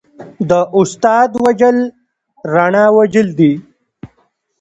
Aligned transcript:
د 0.49 0.51
استاد 0.79 1.29
وژل 1.43 1.77
رڼا 2.53 2.85
وژل 2.97 3.27
دي. 3.39 3.53